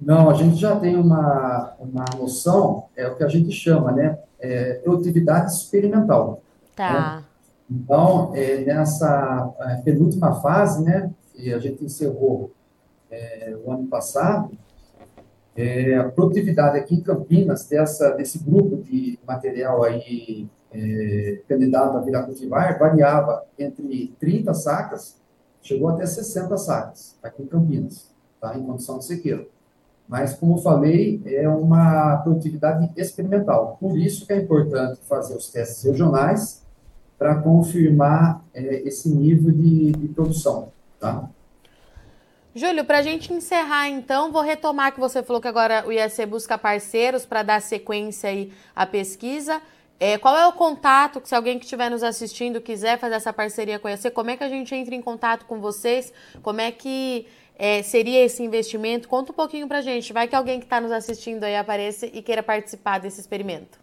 Não, 0.00 0.30
a 0.30 0.34
gente 0.34 0.56
já 0.56 0.74
tem 0.74 0.96
uma, 0.96 1.74
uma 1.78 2.06
noção, 2.16 2.84
é 2.96 3.06
o 3.06 3.14
que 3.14 3.24
a 3.24 3.28
gente 3.28 3.52
chama, 3.52 3.92
né? 3.92 4.18
É, 4.40 4.80
produtividade 4.82 5.52
experimental. 5.52 6.40
Tá. 6.74 7.16
Né? 7.16 7.24
Então, 7.70 8.32
é, 8.34 8.64
nessa 8.64 9.52
é, 9.60 9.76
penúltima 9.82 10.40
fase, 10.40 10.82
né, 10.82 11.10
que 11.38 11.54
a 11.54 11.58
gente 11.60 11.84
encerrou 11.84 12.50
é, 13.08 13.56
o 13.64 13.70
ano 13.70 13.86
passado, 13.86 14.50
é, 15.56 15.94
a 15.94 16.08
produtividade 16.08 16.76
aqui 16.76 16.96
em 16.96 17.00
Campinas 17.00 17.64
dessa, 17.66 18.10
desse 18.10 18.38
grupo 18.40 18.76
de 18.76 19.18
material 19.26 19.84
aí 19.84 20.48
é, 20.72 21.40
candidato 21.48 21.96
a 21.96 22.00
virar 22.00 22.24
cultivar 22.24 22.78
variava 22.78 23.44
entre 23.56 24.12
30 24.18 24.52
sacas, 24.52 25.16
chegou 25.62 25.88
até 25.88 26.04
60 26.04 26.56
sacas 26.56 27.16
aqui 27.22 27.42
em 27.42 27.46
Campinas, 27.46 28.12
tá, 28.40 28.56
em 28.58 28.62
condição 28.64 28.98
de 28.98 29.04
sequeiro. 29.04 29.48
Mas, 30.08 30.34
como 30.34 30.56
eu 30.56 30.58
falei, 30.58 31.22
é 31.26 31.48
uma 31.48 32.16
produtividade 32.18 32.90
experimental. 32.96 33.76
Por 33.78 33.96
isso 33.98 34.26
que 34.26 34.32
é 34.32 34.40
importante 34.40 35.00
fazer 35.06 35.36
os 35.36 35.50
testes 35.50 35.84
regionais 35.84 36.64
para 37.18 37.34
confirmar 37.42 38.42
é, 38.54 38.80
esse 38.88 39.08
nível 39.08 39.52
de, 39.52 39.92
de 39.92 40.08
produção. 40.08 40.72
Tá? 40.98 41.28
Júlio, 42.54 42.84
para 42.84 42.98
a 42.98 43.02
gente 43.02 43.32
encerrar 43.32 43.88
então, 43.88 44.32
vou 44.32 44.42
retomar 44.42 44.92
que 44.92 44.98
você 44.98 45.22
falou 45.22 45.40
que 45.40 45.46
agora 45.46 45.86
o 45.86 45.92
IAC 45.92 46.26
busca 46.26 46.58
parceiros 46.58 47.24
para 47.24 47.42
dar 47.42 47.62
sequência 47.62 48.30
aí 48.30 48.52
à 48.74 48.84
pesquisa. 48.84 49.62
É, 50.00 50.16
qual 50.16 50.36
é 50.36 50.46
o 50.46 50.52
contato, 50.52 51.20
se 51.24 51.34
alguém 51.34 51.58
que 51.58 51.64
estiver 51.64 51.90
nos 51.90 52.02
assistindo 52.02 52.60
quiser 52.60 52.98
fazer 52.98 53.16
essa 53.16 53.32
parceria 53.32 53.78
com 53.78 53.86
o 53.86 53.90
IAC, 53.90 54.10
como 54.10 54.30
é 54.30 54.36
que 54.36 54.44
a 54.44 54.48
gente 54.48 54.74
entra 54.74 54.94
em 54.94 55.02
contato 55.02 55.44
com 55.44 55.60
vocês? 55.60 56.12
Como 56.42 56.60
é 56.60 56.72
que 56.72 57.26
é, 57.56 57.82
seria 57.82 58.24
esse 58.24 58.42
investimento? 58.42 59.08
Conta 59.08 59.32
um 59.32 59.34
pouquinho 59.34 59.68
para 59.68 59.78
a 59.78 59.82
gente. 59.82 60.12
Vai 60.12 60.26
que 60.26 60.34
alguém 60.34 60.58
que 60.58 60.66
está 60.66 60.80
nos 60.80 60.92
assistindo 60.92 61.44
aí 61.44 61.56
apareça 61.56 62.06
e 62.06 62.22
queira 62.22 62.42
participar 62.42 62.98
desse 62.98 63.20
experimento. 63.20 63.78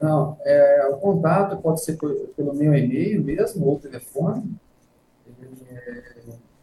Não, 0.00 0.36
é, 0.44 0.88
o 0.90 0.96
contato 0.96 1.56
pode 1.58 1.84
ser 1.84 1.96
pelo 1.96 2.52
meu 2.52 2.74
e-mail 2.74 3.22
mesmo, 3.22 3.66
ou 3.66 3.78
telefone. 3.78 4.52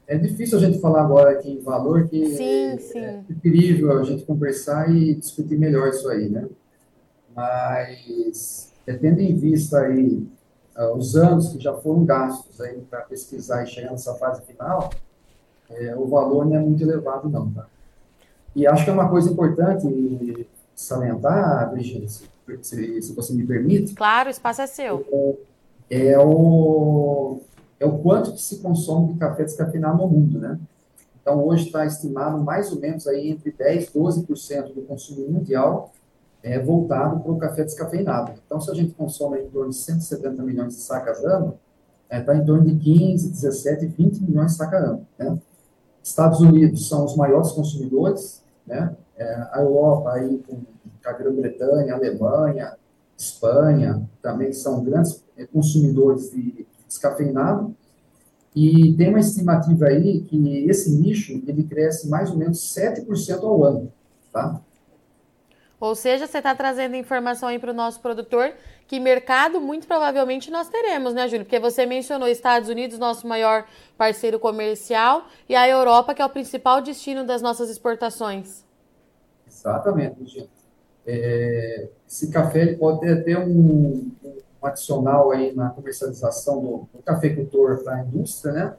É, 0.08 0.16
é, 0.16 0.18
difícil 0.18 0.58
a 0.58 0.62
gente 0.62 0.80
falar 0.80 1.02
agora 1.02 1.32
aqui 1.32 1.52
em 1.52 1.62
valor, 1.62 2.08
que 2.08 2.26
sim, 2.36 2.78
sim. 2.80 3.00
é 3.00 3.24
incrível 3.30 4.00
a 4.00 4.04
gente 4.04 4.26
conversar 4.26 4.90
e 4.90 5.16
discutir 5.16 5.58
melhor 5.58 5.90
isso 5.90 6.08
aí, 6.10 6.30
né? 6.30 6.48
Mas, 7.36 8.74
é, 8.88 8.94
tendo 8.94 9.20
em 9.20 9.36
vista 9.36 9.80
aí 9.80 10.28
uh, 10.78 10.96
os 10.98 11.16
anos 11.16 11.50
que 11.50 11.60
já 11.60 11.74
foram 11.74 12.06
gastos 12.06 12.60
aí 12.60 12.82
para 12.90 13.02
pesquisar 13.02 13.64
e 13.64 13.68
chegar 13.68 13.92
nessa 13.92 14.16
fase 14.16 14.42
final, 14.46 14.90
é, 15.70 15.96
o 15.96 16.08
valor 16.08 16.46
não 16.46 16.56
é 16.56 16.60
muito 16.60 16.82
elevado 16.82 17.30
não, 17.30 17.52
tá? 17.52 17.68
E 18.56 18.66
acho 18.66 18.84
que 18.84 18.90
é 18.90 18.94
uma 18.94 19.10
coisa 19.10 19.32
importante 19.32 20.48
salientar, 20.76 21.70
Brigitte, 21.72 22.30
se, 22.62 23.02
se 23.02 23.14
você 23.14 23.34
me 23.34 23.46
permite. 23.46 23.94
Claro, 23.94 24.28
o 24.28 24.32
espaço 24.32 24.62
é 24.62 24.68
seu. 24.68 25.06
É, 25.90 26.08
é, 26.12 26.20
o, 26.20 27.42
é 27.80 27.86
o 27.86 28.00
quanto 28.00 28.34
que 28.34 28.42
se 28.42 28.60
consome 28.60 29.14
de 29.14 29.20
café 29.20 29.44
descafeinado 29.44 29.98
no 29.98 30.08
mundo, 30.08 30.40
né? 30.40 30.60
Então, 31.22 31.46
hoje 31.46 31.68
está 31.68 31.86
estimado 31.86 32.40
mais 32.44 32.72
ou 32.72 32.80
menos 32.80 33.08
aí 33.08 33.30
entre 33.30 33.52
10% 33.52 33.90
e 33.90 33.98
12% 33.98 34.74
do 34.74 34.82
consumo 34.82 35.30
mundial 35.30 35.92
é 36.42 36.58
voltado 36.58 37.20
para 37.20 37.32
o 37.32 37.38
café 37.38 37.64
descafeinado. 37.64 38.34
Então, 38.46 38.60
se 38.62 38.72
a 38.72 38.74
gente 38.74 38.94
consome 38.94 39.40
em 39.40 39.50
torno 39.50 39.70
de 39.70 39.76
170 39.76 40.42
milhões 40.42 40.76
de 40.76 40.82
sacas 40.82 41.24
ano, 41.24 41.60
está 42.04 42.16
é, 42.16 42.22
tá 42.22 42.36
em 42.36 42.46
torno 42.46 42.66
de 42.66 42.76
15, 42.76 43.30
17, 43.30 43.88
20 43.88 44.24
milhões 44.24 44.52
de 44.52 44.58
sacas 44.58 44.84
ano. 44.84 45.08
Né? 45.18 45.38
Estados 46.02 46.40
Unidos 46.40 46.88
são 46.88 47.06
os 47.06 47.16
maiores 47.16 47.52
consumidores, 47.52 48.42
né? 48.66 48.96
É, 49.18 49.48
a 49.52 49.62
Europa 49.62 50.14
aí 50.14 50.42
com 50.48 50.62
a 51.06 51.12
Grã-Bretanha, 51.12 51.94
Alemanha, 51.94 52.74
Espanha, 53.18 54.10
também 54.22 54.54
são 54.54 54.82
grandes 54.82 55.24
eh, 55.38 55.46
consumidores 55.46 56.32
de 56.32 56.66
descafeinado, 56.90 57.74
e 58.54 58.94
tem 58.98 59.10
uma 59.10 59.20
estimativa 59.20 59.86
aí 59.86 60.22
que 60.22 60.66
esse 60.70 60.92
nicho, 60.92 61.42
ele 61.48 61.64
cresce 61.64 62.10
mais 62.10 62.30
ou 62.30 62.38
menos 62.38 62.76
7% 62.76 63.44
ao 63.44 63.64
ano, 63.64 63.94
tá? 64.34 64.60
Ou 65.80 65.96
seja, 65.96 66.28
você 66.28 66.40
está 66.40 66.54
trazendo 66.54 66.96
informação 66.98 67.48
aí 67.48 67.58
para 67.58 67.72
o 67.72 67.74
nosso 67.74 68.02
produtor 68.02 68.54
que 68.86 69.00
mercado 69.00 69.62
muito 69.62 69.88
provavelmente 69.88 70.50
nós 70.50 70.68
teremos, 70.68 71.14
né, 71.14 71.28
Júlio? 71.28 71.46
Porque 71.46 71.60
você 71.60 71.86
mencionou 71.86 72.28
Estados 72.28 72.70
Unidos, 72.70 72.98
nosso 72.98 73.28
maior 73.28 73.66
parceiro 73.96 74.40
comercial, 74.40 75.28
e 75.48 75.56
a 75.56 75.70
Europa, 75.70 76.16
que 76.16 76.22
é 76.24 76.26
o 76.26 76.30
principal 76.30 76.82
destino 76.82 77.24
das 77.24 77.40
nossas 77.40 77.70
exportações. 77.70 78.66
Exatamente, 79.48 80.26
gente. 80.26 80.50
É, 81.06 81.88
esse 82.08 82.32
café 82.32 82.64
ele 82.64 82.78
pode 82.78 83.02
ter 83.02 83.14
até 83.14 83.38
um, 83.38 84.12
um, 84.24 84.38
adicional 84.62 85.32
aí 85.32 85.54
na 85.56 85.70
comercialização 85.70 86.62
do, 86.62 86.90
do 86.94 87.04
cafeicultor 87.04 87.84
para 87.84 87.96
a 87.96 88.02
indústria, 88.04 88.54
né? 88.54 88.76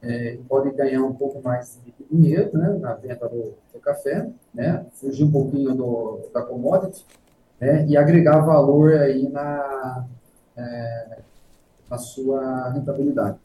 É, 0.00 0.38
pode 0.48 0.70
ganhar 0.76 1.02
um 1.02 1.12
pouco 1.12 1.42
mais 1.42 1.80
de 1.84 1.92
dinheiro 2.08 2.56
né, 2.56 2.78
na 2.80 2.94
venda 2.94 3.28
do, 3.28 3.54
do 3.72 3.80
café, 3.80 4.28
né? 4.54 4.86
Fugir 4.94 5.24
um 5.24 5.30
pouquinho 5.32 5.74
do, 5.74 6.20
da 6.32 6.42
commodity 6.42 7.04
né, 7.60 7.84
e 7.86 7.96
agregar 7.96 8.38
valor 8.40 8.92
aí 8.92 9.28
na, 9.28 10.06
é, 10.56 11.18
na 11.90 11.98
sua 11.98 12.70
rentabilidade. 12.70 13.38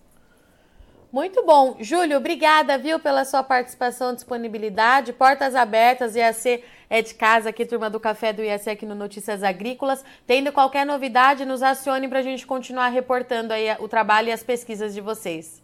Muito 1.13 1.45
bom. 1.45 1.77
Júlio, 1.79 2.17
obrigada, 2.17 2.75
viu, 2.75 2.99
pela 2.99 3.23
sua 3.23 3.43
participação 3.43 4.15
disponibilidade. 4.15 5.13
Portas 5.13 5.53
abertas, 5.53 6.15
IAC 6.15 6.63
é 6.89 7.03
de 7.03 7.13
casa 7.13 7.49
aqui, 7.49 7.67
turma 7.67 7.87
do 7.87 7.99
Café 7.99 8.33
do 8.33 8.41
IAC 8.41 8.67
aqui 8.67 8.83
no 8.83 8.95
Notícias 8.95 9.43
Agrícolas. 9.43 10.03
Tendo 10.25 10.51
qualquer 10.51 10.87
novidade, 10.87 11.45
nos 11.45 11.61
acione 11.61 12.07
para 12.07 12.17
a 12.17 12.23
gente 12.23 12.47
continuar 12.47 12.87
reportando 12.87 13.53
aí 13.53 13.67
o 13.79 13.87
trabalho 13.87 14.29
e 14.29 14.31
as 14.31 14.41
pesquisas 14.41 14.91
de 14.91 15.01
vocês. 15.01 15.61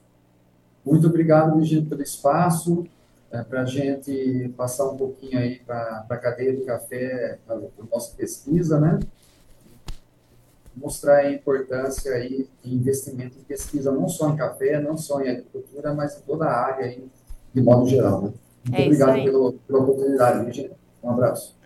Muito 0.86 1.08
obrigado, 1.08 1.58
Virginia, 1.58 1.90
pelo 1.90 2.04
espaço, 2.04 2.86
é, 3.32 3.42
para 3.42 3.62
a 3.62 3.66
gente 3.66 4.54
passar 4.56 4.88
um 4.88 4.98
pouquinho 4.98 5.40
aí 5.40 5.58
para 5.66 6.06
a 6.08 6.18
cadeia 6.18 6.56
do 6.56 6.64
café, 6.64 7.40
a, 7.50 7.54
a 7.54 7.60
nossa 7.92 8.16
pesquisa, 8.16 8.80
né? 8.80 9.00
Mostrar 10.80 11.18
a 11.18 11.32
importância 11.32 12.14
aí 12.14 12.48
de 12.64 12.74
investimento 12.74 13.38
em 13.38 13.44
pesquisa, 13.44 13.92
não 13.92 14.08
só 14.08 14.30
em 14.30 14.38
café, 14.38 14.80
não 14.80 14.98
só 14.98 15.22
em 15.22 15.30
agricultura, 15.30 15.94
mas 15.94 16.18
em 16.18 16.22
toda 16.22 16.46
a 16.46 16.66
área 16.66 16.86
aí, 16.86 17.06
de 17.54 17.62
modo 17.62 17.86
geral. 17.86 18.22
Né? 18.22 18.34
Muito 18.66 18.82
é 18.82 18.86
obrigado 18.86 19.24
pela, 19.24 19.54
pela 19.54 19.80
oportunidade, 19.80 20.46
Virginia. 20.46 20.72
Um 21.04 21.10
abraço. 21.10 21.59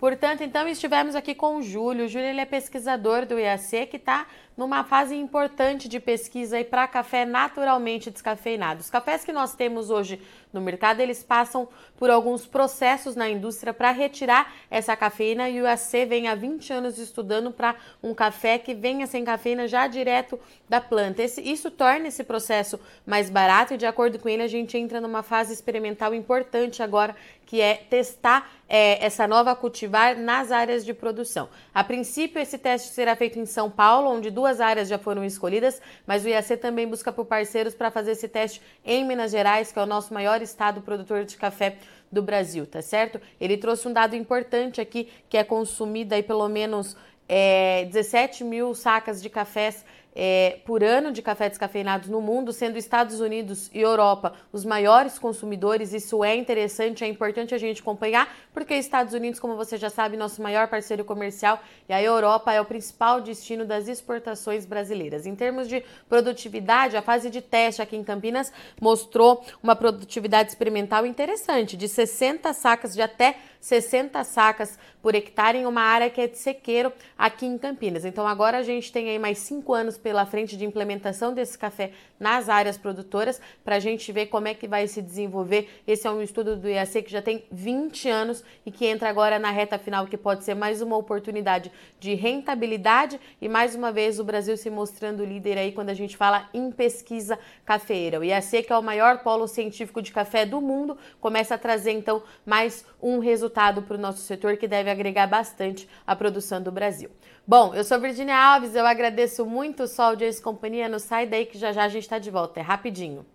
Portanto, 0.00 0.42
então 0.42 0.66
estivemos 0.66 1.14
aqui 1.14 1.34
com 1.34 1.58
o 1.58 1.62
Júlio. 1.62 2.06
O 2.06 2.08
Júlio 2.08 2.26
ele 2.26 2.40
é 2.40 2.46
pesquisador 2.46 3.26
do 3.26 3.38
IAC 3.38 3.86
que 3.86 3.98
está 3.98 4.26
numa 4.56 4.82
fase 4.82 5.14
importante 5.14 5.88
de 5.88 6.00
pesquisa 6.00 6.62
para 6.64 6.88
café 6.88 7.26
naturalmente 7.26 8.10
descafeinado. 8.10 8.80
Os 8.80 8.90
cafés 8.90 9.24
que 9.24 9.32
nós 9.32 9.54
temos 9.54 9.90
hoje 9.90 10.20
no 10.52 10.60
mercado, 10.60 11.00
eles 11.00 11.22
passam 11.22 11.68
por 11.96 12.10
alguns 12.10 12.44
processos 12.46 13.14
na 13.14 13.28
indústria 13.28 13.72
para 13.72 13.90
retirar 13.90 14.52
essa 14.70 14.96
cafeína 14.96 15.48
e 15.48 15.60
o 15.60 15.64
IAC 15.64 16.06
vem 16.06 16.28
há 16.28 16.34
20 16.34 16.72
anos 16.72 16.98
estudando 16.98 17.50
para 17.50 17.76
um 18.02 18.12
café 18.12 18.58
que 18.58 18.74
venha 18.74 19.06
sem 19.06 19.24
cafeína 19.24 19.68
já 19.68 19.86
direto 19.86 20.38
da 20.68 20.80
planta. 20.80 21.22
Esse, 21.22 21.40
isso 21.40 21.70
torna 21.70 22.08
esse 22.08 22.24
processo 22.24 22.80
mais 23.06 23.30
barato 23.30 23.74
e 23.74 23.76
de 23.76 23.86
acordo 23.86 24.18
com 24.18 24.28
ele 24.28 24.42
a 24.42 24.48
gente 24.48 24.76
entra 24.76 25.00
numa 25.00 25.22
fase 25.22 25.52
experimental 25.52 26.12
importante 26.12 26.82
agora 26.82 27.14
que 27.46 27.60
é 27.60 27.74
testar 27.74 28.50
é, 28.68 29.04
essa 29.04 29.26
nova 29.26 29.56
cultivar 29.56 29.89
nas 30.16 30.50
áreas 30.52 30.84
de 30.84 30.94
produção. 30.94 31.48
A 31.74 31.84
princípio, 31.84 32.40
esse 32.40 32.56
teste 32.56 32.90
será 32.90 33.14
feito 33.16 33.38
em 33.38 33.46
São 33.46 33.70
Paulo, 33.70 34.10
onde 34.10 34.30
duas 34.30 34.60
áreas 34.60 34.88
já 34.88 34.98
foram 34.98 35.24
escolhidas, 35.24 35.80
mas 36.06 36.24
o 36.24 36.28
IAC 36.28 36.56
também 36.56 36.86
busca 36.86 37.12
por 37.12 37.26
parceiros 37.26 37.74
para 37.74 37.90
fazer 37.90 38.12
esse 38.12 38.28
teste 38.28 38.62
em 38.84 39.04
Minas 39.04 39.30
Gerais, 39.30 39.72
que 39.72 39.78
é 39.78 39.82
o 39.82 39.86
nosso 39.86 40.14
maior 40.14 40.40
estado 40.40 40.80
produtor 40.80 41.24
de 41.24 41.36
café 41.36 41.76
do 42.10 42.22
Brasil, 42.22 42.66
tá 42.66 42.82
certo? 42.82 43.20
Ele 43.40 43.56
trouxe 43.56 43.86
um 43.86 43.92
dado 43.92 44.16
importante 44.16 44.80
aqui, 44.80 45.08
que 45.28 45.36
é 45.36 45.44
consumida 45.44 46.16
aí 46.16 46.22
pelo 46.22 46.48
menos 46.48 46.96
é, 47.28 47.84
17 47.84 48.42
mil 48.42 48.74
sacas 48.74 49.22
de 49.22 49.30
cafés 49.30 49.84
é, 50.14 50.58
por 50.64 50.82
ano 50.82 51.12
de 51.12 51.22
café 51.22 51.48
descafeinado 51.48 52.10
no 52.10 52.20
mundo, 52.20 52.52
sendo 52.52 52.76
Estados 52.76 53.20
Unidos 53.20 53.70
e 53.72 53.80
Europa 53.80 54.34
os 54.52 54.64
maiores 54.64 55.18
consumidores. 55.18 55.92
Isso 55.92 56.24
é 56.24 56.34
interessante, 56.34 57.04
é 57.04 57.08
importante 57.08 57.54
a 57.54 57.58
gente 57.58 57.80
acompanhar, 57.80 58.32
porque 58.52 58.74
Estados 58.74 59.14
Unidos, 59.14 59.38
como 59.38 59.56
você 59.56 59.76
já 59.76 59.90
sabe, 59.90 60.16
nosso 60.16 60.42
maior 60.42 60.68
parceiro 60.68 61.04
comercial, 61.04 61.60
e 61.88 61.92
a 61.92 62.02
Europa 62.02 62.52
é 62.52 62.60
o 62.60 62.64
principal 62.64 63.20
destino 63.20 63.64
das 63.64 63.88
exportações 63.88 64.66
brasileiras. 64.66 65.26
Em 65.26 65.34
termos 65.34 65.68
de 65.68 65.82
produtividade, 66.08 66.96
a 66.96 67.02
fase 67.02 67.30
de 67.30 67.40
teste 67.40 67.82
aqui 67.82 67.96
em 67.96 68.04
Campinas 68.04 68.52
mostrou 68.80 69.44
uma 69.62 69.76
produtividade 69.76 70.50
experimental 70.50 71.06
interessante, 71.06 71.76
de 71.76 71.88
60 71.88 72.52
sacas 72.52 72.94
de 72.94 73.02
até 73.02 73.36
60 73.60 74.24
sacas 74.24 74.78
por 75.02 75.14
hectare 75.14 75.58
em 75.58 75.66
uma 75.66 75.82
área 75.82 76.10
que 76.10 76.20
é 76.20 76.26
de 76.26 76.38
sequeiro 76.38 76.92
aqui 77.16 77.46
em 77.46 77.58
Campinas. 77.58 78.04
Então 78.04 78.26
agora 78.26 78.58
a 78.58 78.62
gente 78.62 78.90
tem 78.90 79.10
aí 79.10 79.18
mais 79.18 79.38
cinco 79.38 79.74
anos 79.74 79.98
pela 80.02 80.26
frente 80.26 80.56
de 80.56 80.64
implementação 80.64 81.32
desse 81.32 81.56
café 81.56 81.92
nas 82.18 82.48
áreas 82.48 82.76
produtoras 82.76 83.40
para 83.64 83.76
a 83.76 83.80
gente 83.80 84.10
ver 84.12 84.26
como 84.26 84.48
é 84.48 84.54
que 84.54 84.68
vai 84.68 84.86
se 84.86 85.00
desenvolver. 85.00 85.68
Esse 85.86 86.06
é 86.06 86.10
um 86.10 86.22
estudo 86.22 86.56
do 86.56 86.68
IAC 86.68 87.02
que 87.02 87.10
já 87.10 87.22
tem 87.22 87.44
20 87.50 88.08
anos 88.08 88.44
e 88.64 88.70
que 88.70 88.86
entra 88.86 89.08
agora 89.08 89.38
na 89.38 89.50
reta 89.50 89.78
final, 89.78 90.06
que 90.06 90.16
pode 90.16 90.44
ser 90.44 90.54
mais 90.54 90.82
uma 90.82 90.96
oportunidade 90.96 91.70
de 91.98 92.14
rentabilidade 92.14 93.20
e 93.40 93.48
mais 93.48 93.74
uma 93.74 93.92
vez 93.92 94.18
o 94.18 94.24
Brasil 94.24 94.56
se 94.56 94.70
mostrando 94.70 95.24
líder 95.24 95.58
aí 95.58 95.72
quando 95.72 95.90
a 95.90 95.94
gente 95.94 96.16
fala 96.16 96.48
em 96.52 96.70
pesquisa 96.70 97.38
cafeeira. 97.64 98.20
O 98.20 98.24
IAC, 98.24 98.62
que 98.62 98.72
é 98.72 98.76
o 98.76 98.82
maior 98.82 99.22
polo 99.22 99.46
científico 99.46 100.02
de 100.02 100.12
café 100.12 100.44
do 100.44 100.60
mundo, 100.60 100.96
começa 101.20 101.54
a 101.54 101.58
trazer 101.58 101.92
então 101.92 102.22
mais 102.44 102.84
um 103.02 103.18
resultado 103.18 103.82
para 103.82 103.96
o 103.96 104.00
nosso 104.00 104.20
setor 104.20 104.56
que 104.56 104.68
deve 104.68 104.90
agregar 104.90 105.26
bastante 105.26 105.88
à 106.06 106.14
produção 106.14 106.62
do 106.62 106.70
Brasil. 106.70 107.10
Bom, 107.50 107.74
eu 107.74 107.82
sou 107.82 108.00
Virginia 108.00 108.36
Alves, 108.36 108.76
eu 108.76 108.86
agradeço 108.86 109.44
muito 109.44 109.82
o 109.82 109.88
Sol 109.88 110.14
de 110.14 110.32
Companhia. 110.40 110.88
Não 110.88 111.00
sai 111.00 111.26
daí 111.26 111.44
que 111.44 111.58
já 111.58 111.72
já 111.72 111.82
a 111.82 111.88
gente 111.88 112.04
está 112.04 112.16
de 112.16 112.30
volta, 112.30 112.60
é 112.60 112.62
rapidinho. 112.62 113.26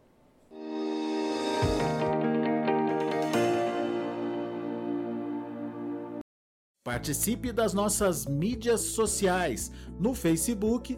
Participe 6.81 7.51
das 7.51 7.73
nossas 7.73 8.25
mídias 8.25 8.79
sociais 8.79 9.69
no 9.99 10.13
Facebook 10.13 10.97